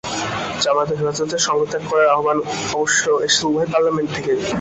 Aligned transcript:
জামায়াত 0.63 0.89
ও 0.91 0.97
হেফাজতের 0.99 1.41
সঙ্গ 1.47 1.61
ত্যাগ 1.71 1.83
করার 1.89 2.13
আহ্বান 2.15 2.37
অবশ্য 2.73 3.03
এসেছে 3.25 3.43
উভয় 3.49 3.67
পার্লামেন্ট 3.73 4.09
থেকেই। 4.15 4.39